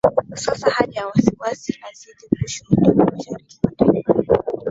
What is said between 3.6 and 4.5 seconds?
mwa taifa hilo